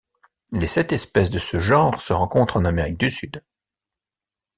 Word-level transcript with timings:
Les 0.51 0.65
sept 0.65 0.93
espèces 0.93 1.29
de 1.29 1.37
ce 1.37 1.59
genre 1.59 2.01
se 2.01 2.11
rencontrent 2.11 2.57
en 2.57 2.65
Amérique 2.65 2.97
du 2.97 3.11
Sud. 3.11 3.43